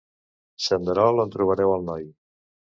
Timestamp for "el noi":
1.77-2.11